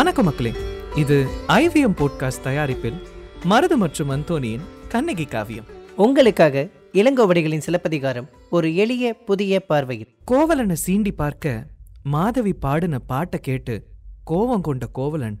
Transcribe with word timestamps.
வணக்கம் 0.00 0.24
மக்களே. 0.24 0.52
இது 0.96 1.26
ஐவிஎம் 1.48 1.96
போட்காஸ்ட் 1.96 2.40
தயாரிப்பில் 2.42 3.06
மருது 3.44 3.76
மற்றும் 3.76 4.10
அந்தோனியின் 4.10 4.60
கண்ணகி 4.88 5.24
காவியம். 5.24 5.64
உங்களுக்காக 5.96 6.68
இளங்கோவடிகளின் 6.92 7.58
சிலப்பதிகாரம் 7.58 8.28
ஒரு 8.50 8.74
எளிய 8.74 9.14
புதிய 9.14 9.60
பார்வையில். 9.60 10.16
கோவலனை 10.24 10.76
சீண்டி 10.86 11.12
பார்க்க 11.12 11.66
மாதவி 12.02 12.52
பாடின 12.52 12.98
பாட்டை 12.98 13.40
கேட்டு 13.40 13.86
கோவம் 14.30 14.60
கொண்ட 14.60 14.86
கோவலன் 14.86 15.40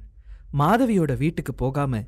மாதவியோட 0.58 1.16
வீட்டுக்கு 1.16 1.54
போகாம 1.54 2.04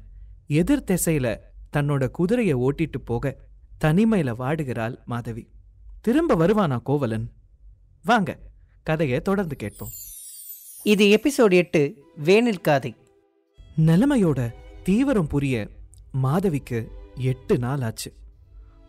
எதிர் 0.46 0.84
திசையில 0.86 1.36
தன்னோட 1.76 2.08
குதிரையை 2.08 2.54
ஓட்டிட்டு 2.54 2.98
போக 3.04 3.36
தனிமையில 3.84 4.34
வாடுகிறாள் 4.38 5.04
மாதவி. 5.04 5.48
திரும்ப 6.00 6.34
வருவானா 6.34 6.82
கோவலன்? 6.82 7.32
வாங்க 8.02 8.38
கதையை 8.82 9.20
தொடர்ந்து 9.20 9.56
கேட்போம். 9.56 9.90
இது 10.82 11.04
எபிசோட் 11.06 11.52
எட்டு 11.52 12.04
வேனில் 12.16 12.60
காதை. 12.60 12.96
நிலைமையோட 13.76 14.52
தீவிரம் 14.82 15.26
புரிய 15.26 15.68
மாதவிக்கு 16.12 16.90
எட்டு 17.14 17.58
நாள் 17.58 17.80
ஆச்சு. 17.80 18.12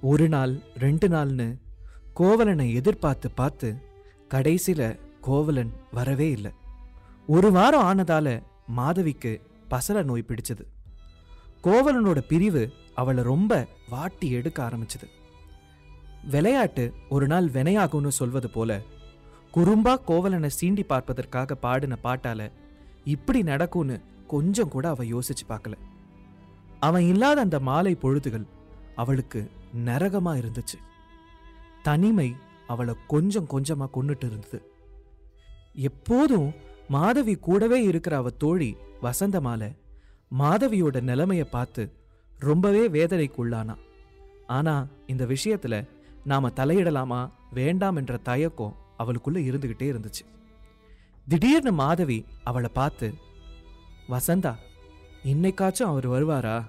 ஒரு 0.02 0.30
நாள் 0.30 0.60
ரெண்டு 0.78 1.08
நாள்னு 1.08 1.58
கோவலனை 2.14 2.74
எதிர்பார்த்து 2.74 3.32
பார்த்து 3.32 3.76
கடைசியில் 4.28 5.00
கோவலன் 5.22 5.74
வரவே 5.92 6.30
இல்லை. 6.30 6.52
ஒரு 7.28 7.52
வாரம் 7.52 7.84
ஆனதால 7.84 8.42
மாதவிக்கு 8.68 9.42
பசல 9.70 10.04
நோய் 10.04 10.26
பிடிச்சது. 10.28 10.62
கோவலனோட 11.64 12.20
பிரிவு 12.20 12.72
அவளை 12.94 13.24
ரொம்ப 13.24 13.68
வாட்டி 13.90 14.32
எடுக்க 14.32 14.64
ஆரம்பிச்சது. 14.64 15.08
விளையாட்டு 16.30 16.94
ஒரு 17.10 17.28
நாள் 17.28 17.48
வினையாகும்னு 17.48 18.08
சொல்வது 18.08 18.50
போல 18.50 18.82
குறும்பா 19.54 20.04
கோவலனை 20.04 20.50
சீண்டி 20.62 20.84
பார்ப்பதற்காக 20.84 21.56
பாடின 21.56 21.98
பாட்டால 22.04 22.52
இப்படி 23.04 23.44
நடக்கும்னு 23.44 24.00
கொஞ்சம் 24.28 24.68
கூட 24.68 24.90
அவ 24.90 25.04
யோசிச்சு 25.04 25.44
பார்க்கல. 25.50 25.74
அவன் 26.80 27.02
இல்லாத 27.02 27.42
அந்த 27.42 27.60
மாலை 27.60 27.98
பொழுதுகள் 28.02 28.46
அவளுக்கு 28.96 29.52
நரகமா 29.86 30.32
இருந்துச்சு. 30.42 30.78
தனிமை 31.84 32.36
அவளை 32.68 32.96
கொஞ்சம் 33.08 33.48
கொஞ்சமா 33.48 33.88
கொன்னுட்டு 33.94 34.26
இருந்தது. 34.26 34.62
எப்போதும் 35.74 36.54
மாதவி 36.88 37.36
கூடவே 37.36 37.84
இருக்கிற 37.84 38.18
அவ 38.18 38.30
தோழி 38.30 38.78
வசந்தமால 39.02 39.76
மாதவியோட 40.40 41.02
நிலைமையை 41.02 41.46
பார்த்து 41.46 41.92
ரொம்பவே 42.40 42.88
வேதனைக்குள்ளானா. 42.88 43.76
ஆனா 44.48 44.88
இந்த 45.08 45.26
விஷயத்துல 45.26 45.88
நாம 46.24 46.50
தலையிடலாமா 46.50 47.32
வேண்டாம் 47.54 47.96
என்ற 47.96 48.18
தயக்கம் 48.18 48.82
அவளுக்குள்ளே 48.98 49.50
இருந்துக்கிட்டே 49.50 49.96
இருந்துச்சு. 49.96 50.26
திடீர்னு 51.28 51.72
மாதவி 51.72 52.26
அவளை 52.44 52.70
பார்த்து 52.74 53.14
வசந்தா 54.10 54.56
இன்னைக்காச்சும் 55.24 55.84
அவர் 55.84 56.10
வருவாரா? 56.10 56.66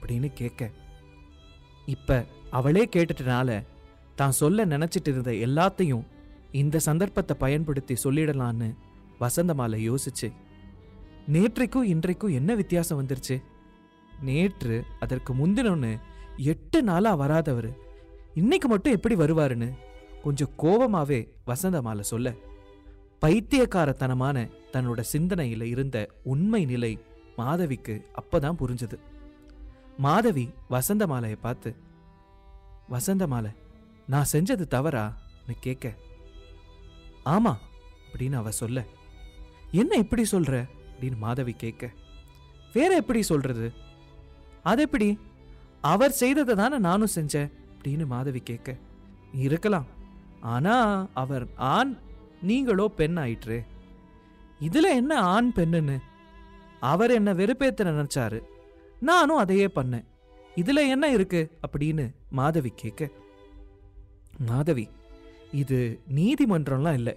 அப்படின்னு 0.00 0.32
கேட்க. 0.32 0.70
இப்போ 1.86 2.24
அவளே 2.50 2.88
கேட்டுட்டனால 2.96 3.66
தான் 4.14 4.30
சொல்ல 4.30 4.66
நினச்சிட்டு 4.66 5.08
இருந்த 5.08 5.30
எல்லாத்தையும் 5.30 6.06
இந்த 6.52 6.78
சந்தர்ப்பத்தை 6.78 7.36
பயன்படுத்தி 7.36 7.94
சொல்லிடலான்னு 8.04 8.76
வசந்தமாலை 9.20 9.94
யோசிச்சு. 9.94 10.32
நேற்றைக்கும் 11.32 11.82
இன்றைக்கும் 11.82 12.32
என்ன 12.32 12.54
வித்தியாசம் 12.54 13.06
வந்துருச்சு? 13.06 13.42
நேற்று 14.20 14.84
அதற்கு 15.00 15.34
முந்தினொன்னு 15.34 16.00
எட்டு 16.36 16.82
நாளாக 16.82 17.16
வராதவர். 17.16 17.76
இன்னைக்கு 18.34 18.68
மட்டும் 18.68 18.92
எப்படி 18.92 19.14
வருவாருன்னு? 19.14 19.72
கொஞ்சம் 20.26 20.50
கோபமாவே 20.58 21.28
வசந்தமால 21.46 22.00
சொல்ல 22.00 22.34
பைத்தியக்காரத்தனமான 23.22 24.50
தன்னோட 24.72 25.04
சிந்தனையில 25.12 25.62
இருந்த 25.62 26.08
உண்மை 26.22 26.64
நிலை 26.64 26.98
மாதவிக்கு 27.36 28.06
அப்பதான் 28.14 28.56
புரிஞ்சது. 28.58 28.98
மாதவி 29.96 30.50
வசந்தமாலையை 30.70 31.36
பார்த்து 31.40 31.74
வசந்தமாலை 32.90 33.54
நான் 34.06 34.24
செஞ்சது 34.32 34.64
தவறான்னு 34.70 35.56
கேட்க 35.60 35.94
ஆமா 37.24 37.56
அப்படின்னு 38.12 38.32
அவ 38.32 38.50
சொல்ல 38.50 38.84
என்ன 39.70 39.94
இப்படி 39.94 40.24
சொல்ற? 40.32 40.68
அப்படின்னு 40.92 41.16
மாதவி 41.16 41.52
கேட்க 41.52 41.90
வேற 42.72 42.94
எப்படி 42.94 43.22
சொல்றது? 43.22 43.72
அது 44.62 44.82
எப்படி? 44.82 45.18
அவர் 45.80 46.10
செய்ததை 46.10 46.54
தானே 46.54 46.78
நானும் 46.78 47.14
செஞ்சேன் 47.14 47.52
அப்படின்னு 47.78 48.06
மாதவி 48.06 48.38
கேட்க 48.38 48.76
இருக்கலாம் 49.32 49.95
ஆனா 50.40 51.06
அவர் 51.14 51.46
ஆண் 51.56 51.96
நீங்களோ 52.42 52.88
பெண் 52.88 53.16
ஆயிற்று. 53.16 53.64
இதுல 54.60 54.82
என்ன 54.82 55.20
ஆண் 55.20 55.52
பெண்ணுன்னு? 55.56 55.98
அவர் 56.80 57.10
என்ன 57.10 57.34
வெறுப்பேத்த 57.34 57.84
நினைச்சாரு. 57.84 58.40
நானும் 59.00 59.36
அதையே 59.36 59.66
பண்ணேன். 59.66 60.04
இதுல 60.56 60.88
என்ன 60.88 61.08
இருக்கு? 61.08 61.58
அப்படின்னு 61.68 62.14
மாதவி 62.30 62.72
கேட்க 62.74 63.10
மாதவி 64.46 64.88
இது 65.52 66.00
நீதிமன்றம்லாம் 66.14 66.92
இல்லை. 66.92 67.16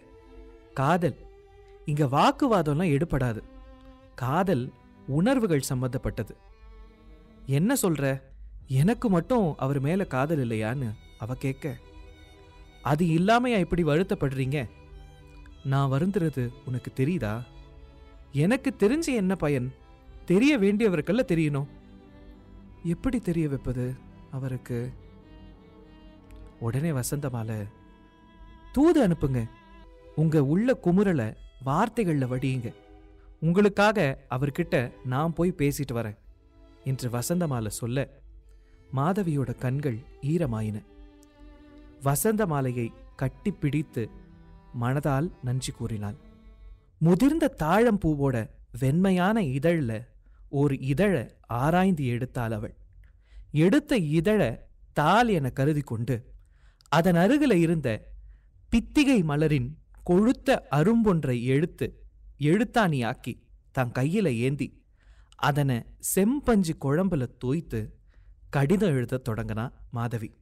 காதல் 0.73 1.15
இங்க 1.85 2.05
வாக்குவாதம்லாம் 2.05 3.01
எடுபடாது. 3.01 3.41
காதல் 4.15 4.71
உணர்வுகள் 5.07 5.61
சம்பந்தப்பட்டது. 5.61 6.35
என்ன 7.45 7.75
சொல்ற? 7.81 8.21
எனக்கு 8.67 9.09
மட்டும் 9.09 9.57
அவர் 9.57 9.79
மேல 9.79 10.05
காதல் 10.05 10.47
இல்லையான்னு 10.47 10.93
அவ 11.17 11.33
கேட்க 11.33 11.77
அது 12.81 13.05
இல்லாமையா 13.05 13.59
இப்படி 13.59 13.83
வருத்தப்படுறீங்க? 13.83 14.69
நான் 15.63 15.91
வருந்துறது 15.91 16.49
உனக்கு 16.65 16.91
தெரியுதா? 16.95 17.43
எனக்கு 18.31 18.75
தெரிஞ்சு 18.79 19.05
என்ன 19.05 19.35
பயன்? 19.35 19.73
தெரிய 20.25 20.59
வேண்டியவருக்கல்ல 20.59 21.19
தெரியணும். 21.27 21.67
எப்படி 22.83 23.19
தெரிய 23.19 23.49
வைப்பது 23.49 23.93
அவருக்கு? 24.31 24.93
உடனே 26.59 26.91
வசந்தமால 26.91 27.67
தூது 28.71 29.07
அனுப்புங்க. 29.07 29.49
உங்க 30.15 30.43
உள்ள 30.43 30.77
குமுறலை 30.83 31.35
வார்த்தைகள்ல 31.65 32.27
வடியுங்க. 32.27 32.73
உங்களுக்காக 33.39 34.25
அவர்கிட்ட 34.29 34.91
நான் 35.05 35.33
போய் 35.33 35.53
பேசிட்டு 35.57 35.93
வரேன் 35.93 36.17
என்று 36.83 37.09
வசந்தமால 37.09 37.67
சொல்ல 37.67 38.09
மாதவியோட 38.95 39.55
கண்கள் 39.55 39.99
ஈரமாயின. 40.21 40.83
வசந்த 42.01 42.45
வசந்தமாலையை 42.45 42.89
கட்டிப்பிடித்து 43.21 44.09
மனதால் 44.81 45.31
நன்றி 45.43 45.71
கூறினாள். 45.71 46.15
முதிர்ந்த 46.97 47.55
தாழம்பூவோட 47.63 48.49
வெண்மையான 48.79 49.43
இதழில் 49.43 50.07
ஒரு 50.49 50.79
இதழ 50.79 51.37
ஆராய்ந்து 51.47 52.03
எடுத்தாள் 52.03 52.51
அவள். 52.51 52.75
எடுத்த 53.51 53.97
இதழ 53.97 54.67
தால் 54.93 55.27
என 55.27 55.49
கருதி 55.49 55.81
கொண்டு 55.81 56.33
அதன் 56.89 57.15
அருகில் 57.15 57.51
இருந்த 57.51 58.11
பித்திகை 58.69 59.23
மலரின் 59.23 59.77
கொழுத்த 60.05 60.59
அரும்பொன்றை 60.71 61.43
எடுத்து 61.43 62.03
எழுத்தாணியாக்கி 62.39 63.41
தன் 63.71 63.91
கையில 63.91 64.27
ஏந்தி 64.27 64.83
அதனை 65.35 65.85
செம்பஞ்சு 65.99 66.75
குழம்புல 66.81 67.27
தோய்த்து 67.45 67.93
கடிதம் 68.49 68.89
எழுதத் 68.89 69.29
தொடங்கினா 69.29 69.71
மாதவி. 69.91 70.37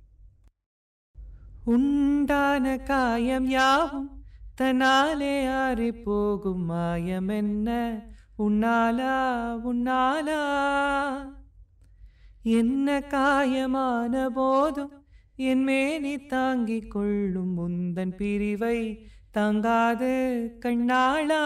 உண்டான 1.68 2.78
காயம் 2.78 3.50
யாவும் 3.50 4.24
தனாலே 4.62 5.48
ஆறி 5.48 5.92
போகும் 5.92 6.69
மாயம் 6.69 7.28
என்ன? 7.28 8.00
உன்னாலா 8.38 9.16
உன்னாலா? 9.64 10.42
என்ன 12.42 13.00
காயமான 13.00 14.30
போதும் 14.30 15.06
என் 15.36 15.64
மேனி 15.64 16.25
தாங்கிக் 16.25 16.92
கொள்ளும் 16.92 17.54
முந்தன் 17.54 18.16
பிரிவை 18.16 19.08
தாங்காது 19.31 20.14
கண்ணாளா? 20.66 21.44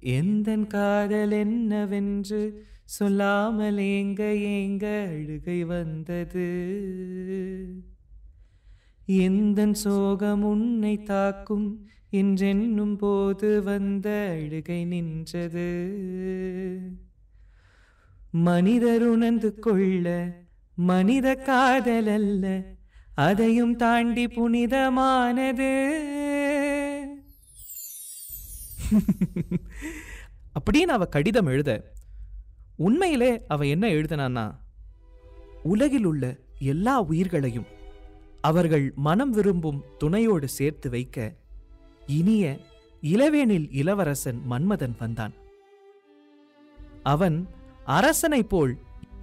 எந்தன் 0.00 0.66
காதல் 0.66 1.30
என்னவென்று 1.30 2.66
சொல்லாமல் 2.84 3.76
ஏங்க 3.76 4.22
ஏங்க 4.32 5.06
அழுகை 5.08 5.64
வந்தது? 5.64 6.48
எந்தன் 9.06 9.74
சோகம் 9.74 10.42
உன்னை 10.42 11.02
தாக்கும்? 11.02 11.88
என்றென்னும் 12.10 12.96
போது 12.96 13.62
வந்த 13.62 14.36
அழுகை 14.40 14.84
நின்றது. 14.84 15.68
மனிதர் 18.30 19.02
உணர்ந்து 19.02 19.58
கொள்ள 19.58 20.36
மனித 20.74 21.34
காதல் 21.34 22.06
அல்ல 22.06 22.64
அதையும் 23.14 23.76
தாண்டி 23.76 24.28
புனிதமானது. 24.28 25.72
அப்படின்னு 30.54 30.88
அவ 30.88 31.04
கடிதம் 31.04 31.46
எழுத. 31.46 31.92
உண்மையிலே 32.76 33.46
அவ 33.46 33.66
என்ன 33.66 33.88
எழுதினான்னா 33.88 34.54
உலகில் 35.62 36.04
உள்ள 36.04 36.36
எல்லா 36.58 37.00
உயிர்களையும் 37.00 37.82
அவர்கள் 38.48 38.92
மனம் 38.96 39.30
விரும்பும் 39.30 39.84
துணையோடு 39.98 40.48
சேர்த்து 40.48 40.90
வைக்க 40.90 41.34
இனிய 42.06 42.44
இளவேனில் 43.02 43.66
இளவரசன் 43.70 44.40
மன்மதன் 44.50 44.94
வந்தான். 44.98 45.34
அவன் 47.02 47.48
அரசனைப் 47.84 48.48
போல் 48.48 48.74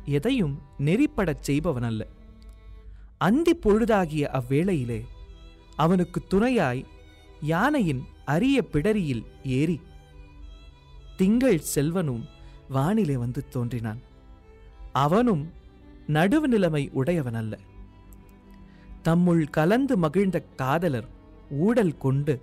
எதையும் 0.06 0.56
நெறிப்படச் 0.80 1.46
செய்பவன் 1.48 1.84
அல்ல 1.84 2.08
அந்தி 3.18 3.54
பொழுதாகிய 3.56 4.24
அவ்வேளையிலே 4.40 5.02
அவனுக்கு 5.76 6.20
துணையாய் 6.28 6.86
யானையின் 7.42 8.04
அரிய 8.26 8.58
பிடரியில் 8.72 9.24
ஏறி 9.44 9.80
திங்கள் 11.18 11.62
செல்வனும் 11.76 12.24
வானிலே 12.74 13.18
வந்து 13.24 13.42
தோன்றினான். 13.48 14.02
அவனும் 15.06 15.44
நடுவு 16.08 16.48
நிலைமை 16.54 16.90
உடையவன் 16.94 17.34
அல்ல 17.34 17.54
தம்முள் 19.02 19.48
கலந்து 19.50 19.98
மகிழ்ந்த 19.98 20.42
காதலர் 20.42 21.08
ஊடல் 21.50 21.98
கொண்டு 21.98 22.42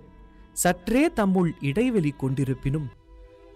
சற்றே 0.53 1.13
தம்முள் 1.13 1.53
இடைவெளி 1.61 2.09
கொண்டிருப்பினும் 2.09 2.87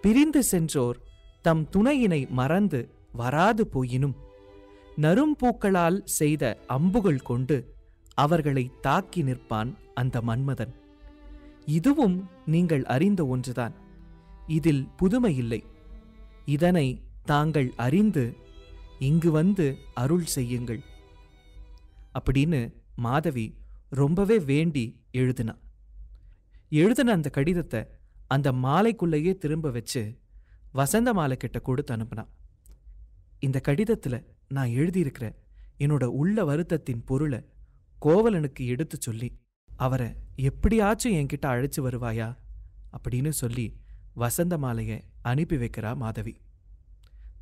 பிரிந்து 0.02 0.44
சென்றோர் 0.44 0.98
தம் 1.42 1.70
துணையினை 1.76 2.30
மறந்து 2.30 2.90
வராது 3.12 3.70
போயினும் 3.74 4.14
நரும்பூக்களால் 4.98 6.02
செய்த 6.04 6.60
அம்புகள் 6.68 7.20
கொண்டு 7.20 7.76
அவர்களை 8.14 8.72
தாக்கி 8.82 9.24
நிற்பான் 9.24 9.74
அந்த 9.94 10.22
மன்மதன். 10.22 10.74
இதுவும் 11.66 12.30
நீங்கள் 12.46 12.86
அறிந்த 12.86 13.26
ஒன்றுதான். 13.26 13.74
இதில் 14.48 14.88
புதுமையில்லை. 14.98 15.64
இதனை 16.46 17.02
தாங்கள் 17.24 17.74
அறிந்து 17.78 18.36
இங்கு 19.00 19.32
வந்து 19.32 19.78
அருள் 19.94 20.26
செய்யுங்கள். 20.26 20.80
அப்படின்னு 22.20 22.74
மாதவி 22.96 23.58
ரொம்பவே 23.90 24.40
வேண்டி 24.40 25.02
எழுதினா. 25.12 25.58
எழுதின 26.70 27.12
அந்த 27.12 27.30
கடிதத்தை 27.30 27.86
அந்த 28.28 28.52
மாலைக்குள்ளேயே 28.52 29.38
திரும்ப 29.38 29.70
வச்சு 29.70 30.20
வசந்த 30.72 31.14
மாலை 31.14 31.38
கிட்ட 31.38 31.60
கொடுத்து 31.60 31.96
அனுப்புனான் 31.96 32.28
இந்த 33.40 33.62
கடிதத்துல 33.68 34.26
நான் 34.48 34.70
எழுதியிருக்கிற 34.70 35.36
என்னோட 35.80 36.04
உள்ள 36.04 36.44
வருத்தத்தின் 36.44 37.06
பொருளை 37.06 37.46
கோவலனுக்கு 38.02 38.66
எடுத்து 38.66 38.98
சொல்லி 39.00 39.40
அவரை 39.76 40.16
எப்படியாச்சும் 40.36 41.12
என்கிட்ட 41.12 41.46
அழைச்சு 41.46 41.82
வருவாயா 41.82 42.38
அப்படின்னு 42.98 43.30
சொல்லி 43.30 43.78
வசந்த 44.14 44.58
மாலையை 44.58 45.04
அனுப்பி 45.22 45.56
வைக்கிறா 45.56 45.96
மாதவி. 45.96 46.42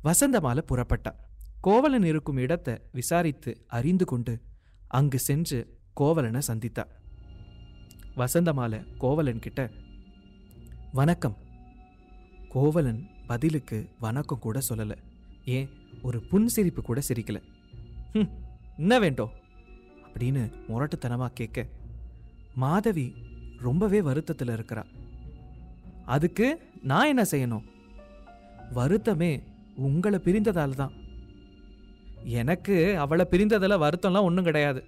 வசந்த 0.02 0.40
மாலை 0.40 0.62
புறப்பட்டா. 0.68 1.12
கோவலன் 1.60 2.04
இருக்கும் 2.04 2.36
இடத்தை 2.36 2.80
விசாரித்து 2.92 3.64
அறிந்து 3.66 4.04
கொண்டு 4.04 4.42
அங்கு 4.92 5.18
சென்று 5.18 5.78
கோவலனை 5.94 6.40
சந்தித்தா. 6.46 6.84
வசந்தமாலை 8.16 8.86
கோவலன் 8.98 9.38
கிட்ட 9.38 9.70
வணக்கம். 10.92 11.36
கோவலன் 12.48 13.08
பதிலுக்கு 13.26 13.88
வணக்கம் 14.00 14.38
கூட 14.38 14.60
சொல்லல. 14.68 14.96
ஏன் 15.44 15.68
ஒரு 16.02 16.20
புன் 16.20 16.46
சிரிப்பு 16.46 16.82
கூட 16.82 17.00
சிரிக்கல. 17.08 17.42
ம் 18.12 18.28
என்ன 18.76 18.98
வேண்டும் 18.98 19.30
அப்படின்னு 20.04 20.52
முரட்டுத்தனமா 20.68 21.26
கேட்க 21.26 21.66
மாதவி 22.54 23.14
ரொம்பவே 23.58 24.02
வருத்தத்தில் 24.02 24.48
இருக்கிறா. 24.48 24.84
அதுக்கு 26.04 26.70
நான் 26.82 27.06
என்ன 27.06 27.22
செய்யணும்? 27.22 27.64
வருத்தமே 28.74 29.42
உங்களை 29.76 30.18
பிரிந்ததால் 30.18 30.74
தான். 30.74 30.92
எனக்கு 32.24 32.96
அவளை 32.98 33.26
பிரிந்ததில் 33.30 33.82
வருத்தம்லாம் 33.84 34.28
ஒன்றும் 34.28 34.44
கிடையாது. 34.44 34.84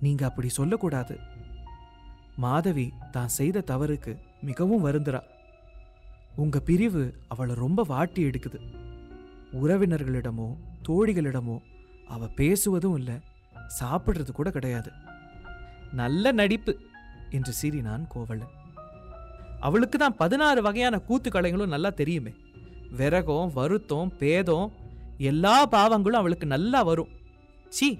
நீங்கள் 0.00 0.28
அப்படி 0.28 0.48
சொல்லக்கூடாது. 0.48 1.18
மாதவி 2.36 2.92
தான் 3.10 3.28
செய்த 3.28 3.60
தவறுக்கு 3.60 4.16
மிகவும் 4.42 4.86
வருந்துறா. 4.86 5.20
உங்க 6.36 6.60
பிரிவு 6.60 7.14
அவளை 7.28 7.54
ரொம்ப 7.54 7.82
வாட்டி 7.82 8.24
எடுக்குது. 8.24 8.58
உறவினர்களிடமோ 9.62 10.56
தோழிகளிடமோ 10.88 11.58
அவ 12.08 12.26
பேசுவதும் 12.36 12.94
இல்லை 12.94 13.16
சாப்பிடுறது 13.80 14.32
கூட 14.32 14.50
கிடையாது. 14.50 14.92
நல்ல 15.92 16.32
நடிப்பு 16.32 16.78
என்று 17.30 17.52
சீறினான் 17.62 18.06
கோவலன். 18.08 18.54
அவளுக்கு 19.60 19.98
தான் 19.98 20.16
பதினாறு 20.16 20.62
வகையான 20.62 20.98
கூத்து 20.98 21.30
கலைகளும் 21.30 21.74
நல்லா 21.74 21.90
தெரியுமே. 21.90 22.32
விறகம் 22.98 23.52
வருத்தம் 23.52 24.12
பேதம் 24.18 24.72
எல்லா 25.18 25.66
பாவங்களும் 25.66 26.20
அவளுக்கு 26.20 26.46
நல்லா 26.46 26.82
வரும். 26.82 27.08
சி 27.68 27.98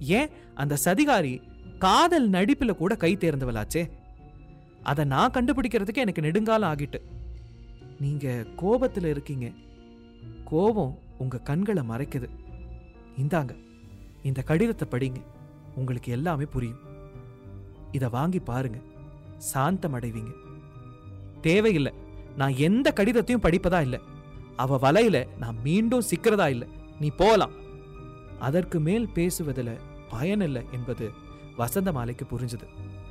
ஏன் 0.00 0.28
அந்த 0.54 0.76
சதிகாரி 0.84 1.42
காதல் 1.78 2.28
நடிப்பில் 2.28 2.76
கூட 2.76 2.96
கை 2.96 3.16
தேர்ந்தவளாச்சே? 3.16 3.90
அதை 4.82 5.04
நான் 5.04 5.30
கண்டுபிடிக்கிறதுக்கு 5.30 5.94
எனக்கு 5.94 6.22
நெடுங்காலம் 6.22 6.72
ஆகிட்டு. 6.72 7.00
நீங்க 8.00 8.46
கோபத்தில் 8.56 9.04
இருக்கீங்க. 9.04 9.50
கோபம் 10.44 10.98
உங்க 11.18 11.38
கண்களை 11.38 11.88
மறைக்குது. 11.88 12.28
இந்தாங்க 13.16 13.56
இந்த 14.22 14.42
கடிதத்தை 14.42 14.88
படிங்க. 14.90 15.22
உங்களுக்கு 15.74 16.12
எல்லாமே 16.12 16.44
புரியும். 16.44 16.78
இதை 17.92 18.08
வாங்கி 18.08 18.38
பாருங்க. 18.38 18.78
சாந்தம் 19.38 19.94
அடைவீங்க 19.94 20.32
தேவையில்லை. 21.40 21.92
நான் 22.36 22.56
எந்த 22.56 22.92
கடிதத்தையும் 22.96 23.42
படிப்பதா 23.42 23.80
இல்லை. 23.80 24.00
அவ 24.56 24.90
வலையில 24.90 25.36
நான் 25.36 25.60
மீண்டும் 25.60 26.02
சிக்கிறதா 26.10 26.48
இல்லை. 26.48 26.68
நீ 27.00 27.10
போலாம். 27.10 27.52
அதற்கு 28.38 28.80
மேல் 28.80 29.12
பேசுவதில் 29.12 29.78
பயனில்லை 30.08 30.66
என்பது 30.72 31.10
வசந்த 31.56 31.92
மாலைக்கு 31.92 32.24
புரிஞ்சுது. 32.24 32.66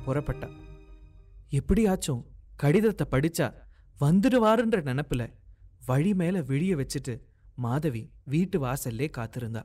புறப்பட்டா. 0.06 0.50
எப்படியாச்சும் 1.48 2.26
கடிதத்தை 2.56 3.06
படிச்சா 3.10 3.54
வந்துடுவாருன்ற 4.00 4.82
நினப்புல 4.82 5.32
வழி 5.86 6.14
மேல 6.14 6.40
விழிய 6.40 6.76
வச்சுட்டு 6.76 7.20
மாதவி 7.56 8.10
வீட்டு 8.24 8.60
வாசல்லே 8.60 9.10
காத்திருந்தா. 9.16 9.62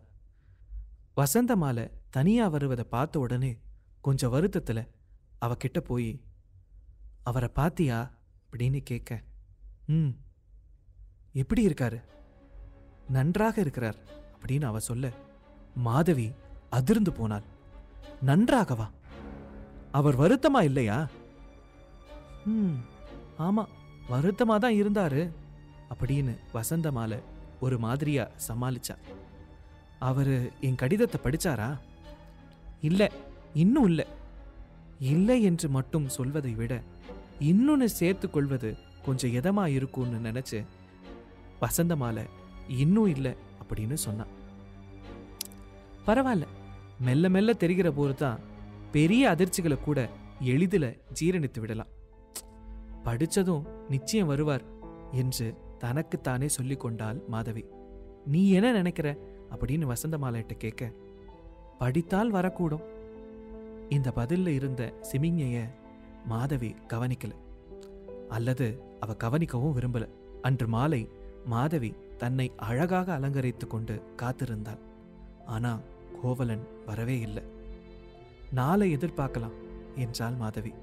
வசந்த 1.14 1.56
மாலை 1.56 1.90
தனியா 2.10 2.48
வருவதை 2.48 2.84
பார்த்த 2.84 3.20
உடனே 3.20 3.60
கொஞ்சம் 4.02 4.34
வருத்தத்துல 4.34 4.88
அவகிட்ட 5.42 5.80
போய் 5.80 6.22
அவரை 7.24 7.50
பாத்தியா? 7.54 8.20
அப்படின்னு 8.52 8.80
கேட்க 8.80 9.24
ம். 9.88 10.10
எப்படி 11.34 11.68
இருக்காரு? 11.68 12.02
நன்றாக 13.08 13.62
இருக்கிறார் 13.62 13.96
அப்படின்னு 14.36 14.64
அவ 14.64 14.80
சொல்ல 14.80 15.12
மாதவி 15.74 16.32
அதிர்ந்து 16.70 17.12
போனாள். 17.12 17.44
நன்றாகவா? 18.26 18.88
அவர் 19.92 20.20
வருத்தமா 20.20 20.62
இல்லையா? 20.62 21.08
ம் 22.46 22.78
ஆமா 23.40 23.66
வருத்தமா 24.10 24.58
தான் 24.58 24.74
இருந்தாரு 24.74 25.32
அப்படின்னு 25.90 26.36
வசந்தமால 26.54 27.20
ஒரு 27.60 27.80
மாதிரியா 27.80 28.30
சமாளிச்சா. 28.48 28.96
அவர் 30.00 30.52
என் 30.62 30.76
கடிதத்தை 30.76 31.22
படிச்சாரா? 31.24 31.78
இல்லை 32.82 33.10
இன்னும் 33.54 33.86
இல்லை. 33.86 34.06
இல்லை 35.00 35.44
என்று 35.44 35.70
மட்டும் 35.70 36.10
சொல்வதை 36.10 36.52
விட 36.52 36.82
இன்னொன்று 37.40 37.90
சேர்த்து 37.90 38.30
கொள்வது 38.30 38.78
கொஞ்சம் 39.06 39.32
இதமாக 39.32 39.68
இருக்கும்னு 39.68 40.32
நினச்சி 40.32 40.66
வசந்த 41.62 41.96
மாலை 41.96 42.24
இன்னும் 42.68 43.06
இல்லை 43.06 43.36
அப்படின்னு 43.62 43.94
சொன்னான். 43.94 44.28
பரவாயில்ல 46.08 46.46
மெல்ல 47.00 47.30
மெல்ல 47.30 47.54
தெரிகிற 47.54 47.92
போது 47.92 48.16
தான் 48.16 48.40
பெரிய 48.92 49.30
அதிர்ச்சிகளை 49.30 49.84
கூட 49.84 50.10
எளிதில் 50.40 51.02
ஜீரணித்து 51.22 51.60
விடலாம். 51.60 51.88
படிச்சதும் 53.06 53.66
நிச்சயம் 53.90 54.28
வருவார் 54.28 54.64
என்று 55.12 55.56
தனக்குத்தானே 55.78 56.48
சொல்லி 56.48 56.76
கொண்டாள் 56.76 57.22
மாதவி. 57.28 57.66
நீ 58.26 58.50
என்ன 58.50 58.72
நினைக்கிற? 58.72 59.18
அப்படின்னு 59.52 59.94
வசந்தமாலையிட்ட 59.94 60.54
கேட்க 60.58 60.92
படித்தால் 61.78 62.34
வரக்கூடும். 62.34 62.84
இந்த 63.90 64.12
பதில்ல 64.16 64.48
இருந்த 64.48 64.94
சிமிங்கைய 65.12 65.70
மாதவி 66.26 66.76
கவனிக்கல. 66.88 67.32
அல்லது 68.30 68.82
அவ 69.00 69.14
கவனிக்கவும் 69.14 69.78
விரும்பல. 69.78 70.10
அன்று 70.42 70.68
மாலை 70.68 71.10
மாதவி 71.46 71.96
தன்னை 72.18 72.52
அழகாக 72.58 73.14
அலங்கரித்துக் 73.14 73.70
கொண்டு 73.70 74.04
காத்திருந்தாள். 74.18 74.78
ஆனா 75.46 75.80
கோவலன் 76.22 76.68
வரவே 76.86 77.20
இல்லை. 77.20 77.44
நாளை 78.52 78.98
எதிர்பார்க்கலாம் 78.98 79.54
என்றாள் 79.96 80.34
மாதவி. 80.34 80.74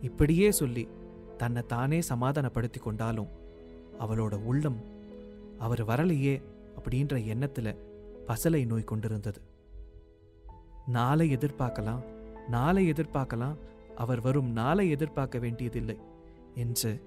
இப்படியே 0.00 0.50
சொல்லி 0.50 0.88
தன்னை 1.36 1.62
தானே 1.66 2.00
சமாதானப்படுத்தி 2.00 2.80
கொண்டாலும் 2.80 3.28
அவளோட 4.00 4.34
உள்ளம் 4.34 4.80
அவர் 5.58 5.86
வரலையே 5.86 6.42
அப்படின்ற 6.80 7.18
எண்ணத்துல 7.18 7.76
பசலை 8.26 8.66
நோய் 8.66 8.84
கொண்டிருந்தது. 8.84 9.40
நாளை 10.86 11.36
எதிர்பார்க்கலாம் 11.36 12.04
நாளை 12.48 12.92
எதிர்பார்க்கலாம் 12.92 13.56
அவர் 13.96 14.20
வரும் 14.20 14.50
நாளை 14.50 14.90
எதிர்பார்க்க 14.90 15.38
வேண்டியதில்லை 15.38 15.98
என்று 16.54 17.02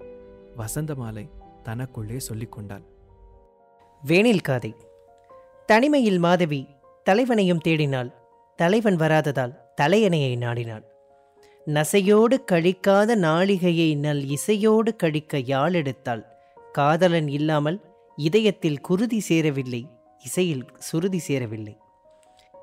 வசந்த 0.56 0.94
மாலை 0.94 1.28
தனக்குள்ளே 1.62 2.18
சொல்லிக் 2.18 2.52
கொண்டாள். 2.52 2.82
வேனில் 4.02 4.40
காதை. 4.40 4.74
தனிமையில் 5.66 6.18
மாதவி 6.18 6.66
தலைவனையும் 7.04 7.60
தேடினாள். 7.68 8.12
தலைவன் 8.56 8.96
வராததால் 8.96 9.54
தலையணையை 9.80 10.36
நாடினாள். 10.36 10.82
நசையோடு 11.64 12.44
கழிக்காத 12.52 13.16
நாளிகையை 13.16 13.96
நல் 13.96 14.26
இசையோடு 14.26 14.96
கழிக்க 14.96 15.38
யாழ் 15.38 15.74
எடுத்தாள். 15.74 16.24
காதலன் 16.72 17.28
இல்லாமல் 17.28 17.80
இதயத்தில் 18.16 18.80
குருதி 18.80 19.20
சேரவில்லை. 19.20 19.88
இசையில் 20.24 20.64
சுருதி 20.78 21.18
சேரவில்லை. 21.18 21.78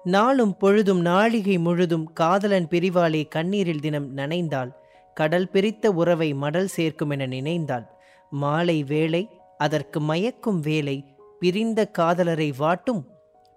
நாளும் 0.04 0.58
பொழுதும் 0.58 1.00
நாழிகை 1.00 1.58
முழுதும் 1.58 2.14
காதலன் 2.14 2.68
பிரிவாலே 2.68 3.28
கண்ணீரில் 3.28 3.80
தினம் 3.80 4.18
நனைந்தாள். 4.18 4.72
கடல் 5.14 5.50
பிரித்த 5.54 5.88
உறவை 5.88 6.34
மடல் 6.34 6.68
சேர்க்கும் 6.68 7.10
என 7.10 7.28
நினைந்தாள். 7.28 7.88
மாலை 8.30 8.84
வேளை 8.84 9.30
அதற்கு 9.58 10.00
மயக்கும் 10.00 10.60
வேலை 10.60 11.06
பிரிந்த 11.40 11.92
காதலரை 12.00 12.50
வாட்டும் 12.60 13.04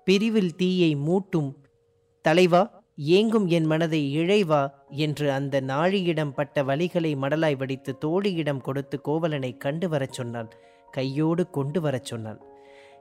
பிரிவில் 0.05 0.57
தீயை 0.57 0.97
மூட்டும். 0.97 1.55
தலைவா 2.23 2.83
ஏங்கும் 3.07 3.47
என் 3.47 3.65
மனதை 3.65 4.19
இழைவா 4.19 4.71
என்று 4.89 5.33
அந்த 5.33 5.61
நாழியிடம் 5.61 6.33
பட்ட 6.35 6.62
வழிகளை 6.62 7.12
மடலாய் 7.17 7.57
வடித்து 7.57 7.99
தோழியிடம் 8.05 8.61
கொடுத்து 8.61 9.00
கோவலனை 9.00 9.57
கண்டு 9.57 9.89
வரச் 9.89 10.12
சொன்னாள் 10.12 10.49
கையோடு 10.91 11.50
கொண்டு 11.50 11.81
வரச் 11.81 12.05
சொன்னாள் 12.05 12.41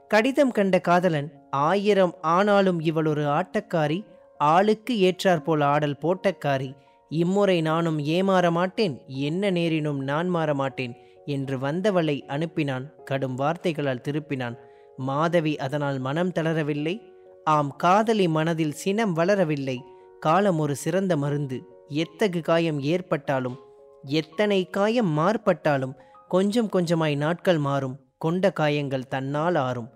கடிதம் 0.08 0.50
கண்ட 0.50 0.80
காதலன் 0.80 1.32
ஆயிரம் 1.50 2.14
ஆனாலும் 2.20 2.80
இவள் 2.80 3.06
ஒரு 3.06 3.24
ஆட்டக்காரி 3.24 4.06
ஆளுக்கு 4.38 4.94
ஏற்றாற்போல் 4.94 5.62
ஆடல் 5.62 5.98
போட்டக்காரி. 6.02 6.72
இம்முறை 7.08 7.60
நானும் 7.60 7.98
ஏமாற 7.98 8.50
மாட்டேன் 8.50 9.00
என்ன 9.06 9.50
நேரினும் 9.50 9.98
நான் 9.98 10.28
மாற 10.28 10.54
மாட்டேன். 10.54 10.96
என்று 11.26 11.58
வந்தவளை 11.58 12.22
அனுப்பினான். 12.26 13.04
கடும் 13.04 13.34
வார்த்தைகளால் 13.34 14.04
திருப்பினான். 14.08 14.56
மாதவி 14.96 15.56
அதனால் 15.56 15.98
மனம் 15.98 16.32
தளரவில்லை. 16.32 17.02
ஆம் 17.44 17.76
காதலி 17.76 18.28
மனதில் 18.28 18.72
சினம் 18.72 19.16
வளரவில்லை. 19.16 19.78
காலம் 20.20 20.58
ஒரு 20.58 20.76
சிறந்த 20.76 21.16
மருந்து. 21.16 21.58
எத்தகு 21.88 22.40
காயம் 22.40 22.80
ஏற்பட்டாலும் 22.80 23.58
எத்தனை 24.04 24.70
காயம் 24.70 25.18
மாறுபட்டாலும் 25.18 25.96
கொஞ்சம் 26.28 26.68
கொஞ்சமாய் 26.68 27.14
நாட்கள் 27.14 27.58
மாறும். 27.58 27.98
கொண்ட 28.18 28.52
காயங்கள் 28.52 29.08
தன்னால் 29.08 29.54
ஆறும். 29.54 29.90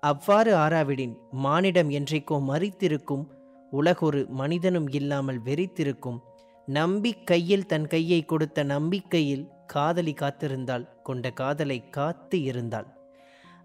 அவ்வாறு 0.00 0.54
ஆறாவிடின் 0.54 1.14
மானிடம் 1.30 1.90
என்றைக்கோ 1.90 2.36
மறித்திருக்கும். 2.48 3.26
உலகொரு 3.70 4.26
மனிதனும் 4.28 4.88
இல்லாமல் 4.88 5.40
வெறித்திருக்கும். 5.42 6.18
நம்பிக்கையில் 6.66 7.66
தன் 7.66 7.86
கையை 7.86 8.24
கொடுத்த 8.24 8.62
நம்பிக்கையில் 8.62 9.50
காதலி 9.74 10.12
காத்திருந்தாள் 10.14 10.84
கொண்ட 11.02 11.30
காதலை 11.30 11.78
காத்து 11.88 12.36
இருந்தாள். 12.42 12.88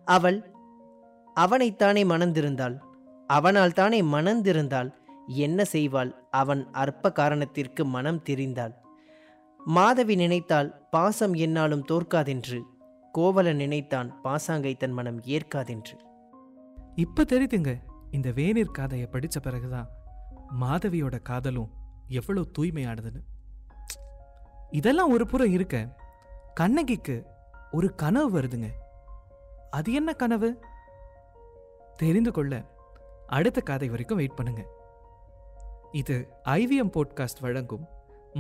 அவள் 0.08 0.40
அவனைத்தானே 1.36 2.04
மணந்திருந்தாள். 2.12 2.76
அவனால் 3.30 3.74
தானே 3.74 4.00
மணந்திருந்தாள். 4.14 4.90
என்ன 5.44 5.60
செய்வாள்? 5.72 6.12
அவன் 6.32 6.62
அற்ப 6.72 7.12
காரணத்திற்கு 7.12 7.84
மனம் 7.86 8.22
திரிந்தாள். 8.30 8.74
மாதவி 9.60 10.16
நினைத்தால் 10.16 10.70
பாசம் 10.90 11.36
என்னாலும் 11.46 11.86
தோற்காதென்று. 11.92 12.60
கோவலன் 13.12 13.56
நினைத்தான் 13.56 14.10
பாசாங்கை 14.24 14.74
தன் 14.78 14.96
மனம் 14.98 15.20
ஏற்காதென்று. 15.36 15.96
இப்ப 16.96 17.24
தெரியுதுங்க 17.24 17.72
இந்த 18.12 18.30
வேநீர் 18.30 18.76
காதையை 18.78 19.08
படித்த 19.12 19.40
பிறகுதான் 19.40 19.88
மாதவியோட 20.62 21.16
காதலும் 21.22 21.72
எவ்வளோ 22.08 22.42
தூய்மையானதுன்னு. 22.58 23.22
இதெல்லாம் 24.72 25.12
ஒரு 25.12 25.28
புறம் 25.28 25.52
இருக்க. 25.52 25.96
கண்ணகிக்கு 26.54 27.26
ஒரு 27.72 27.96
கனவு 27.96 28.40
வருதுங்க. 28.40 28.70
அது 29.70 29.94
என்ன 29.94 30.14
கனவு? 30.14 30.60
தெரிந்து 31.96 32.32
கொள்ள 32.32 32.64
அடுத்த 33.28 33.62
காதை 33.62 33.90
வரைக்கும் 33.90 34.18
வெயிட் 34.18 34.36
பண்ணுங்க. 34.36 34.66
இது 35.92 36.28
ஐவிஎம் 36.46 36.92
போட்காஸ்ட் 36.94 37.42
வழங்கும் 37.42 37.86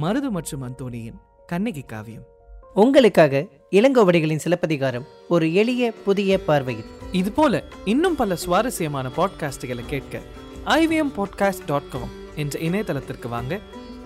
மருது 0.01 0.29
மற்றும் 0.29 0.63
அந்தோனியின் 0.63 1.19
கண்ணகி 1.45 1.81
காவியம். 1.81 2.25
உங்களுக்காக 2.73 3.45
இளங்கோவடிகளின் 3.71 4.35
சிலப்பதிகாரம் 4.35 5.05
ஒரு 5.29 5.53
எளிய 5.53 5.91
புதிய 5.91 6.43
பார்வையில். 6.43 6.85
இது 7.11 7.31
போல 7.31 7.63
இன்னும் 7.85 8.15
பல 8.15 8.35
சுவாரஸ்யமான 8.35 9.07
பாட்காஸ்டுகளை 9.07 9.85
கேட்க 9.85 10.19
ஐவிஎம் 10.65 11.11
பாட்காஸ்ட் 11.17 11.65
டாட் 11.65 11.89
காம் 11.89 12.09
என்ற 12.35 12.59
இணையதளத்திற்கு 12.59 13.27
வாங்க 13.27 13.59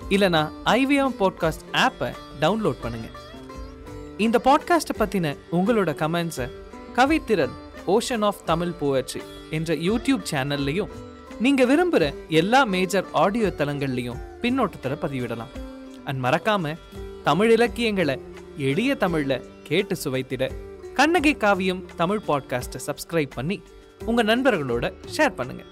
இல்லனா 0.09 0.51
ஐவிஎம் 0.65 1.13
பாட்காஸ்ட் 1.19 1.65
ஆப்பை 1.73 2.13
டவுன்லோட் 2.39 2.75
பண்ணுங்க. 2.81 3.07
இந்த 4.17 4.41
பாட்காஸ்ட்டை 4.43 5.01
பற்றின 5.01 5.37
உங்களோட 5.51 5.93
கமெண்ட்ஸை 5.93 6.49
கவித்திறன் 6.95 7.49
ஓஷன் 7.87 8.23
ஆஃப் 8.23 8.45
தமிழ் 8.45 8.71
போயட்ரி 8.81 9.21
என்ற 9.49 9.75
யூடியூப் 9.75 10.23
சேனல்லையும் 10.31 10.87
நீங்க 11.39 11.65
விரும்புகிற 11.65 12.13
எல்லா 12.27 12.63
மேஜர் 12.63 13.05
ஆடியோ 13.11 13.53
தளங்கள்லையும் 13.57 14.17
பின்னோட்டத்தில் 14.41 14.97
பதிவிடலாம். 15.01 15.51
அண்ட் 16.03 16.23
மறக்காம 16.23 16.77
தமிழ் 17.23 17.51
இலக்கியங்களை 17.51 18.19
எளிய 18.57 18.95
தமிழ்ல 18.99 19.43
கேட்டு 19.63 19.95
சுவைத்திட 20.03 20.51
கண்ணகி 20.93 21.33
காவியம் 21.33 21.85
தமிழ் 21.95 22.21
பாட்காஸ்ட்டை 22.27 22.79
சப்ஸ்கிரைப் 22.87 23.31
பண்ணி 23.35 23.61
உங்க 24.05 24.23
நண்பர்களோட 24.23 24.93
ஷேர் 25.17 25.35
பண்ணுங்க. 25.35 25.63